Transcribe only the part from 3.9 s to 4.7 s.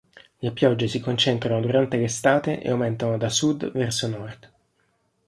nord.